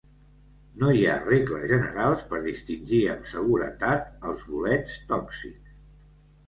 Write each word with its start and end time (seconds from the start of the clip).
No 0.83 0.87
hi 0.99 1.03
ha 1.09 1.17
regles 1.25 1.67
generals 1.73 2.25
per 2.33 2.41
distingir 2.47 3.03
amb 3.17 3.31
seguretat 3.35 4.13
els 4.31 4.51
bolets 4.51 4.99
tòxics. 5.15 5.81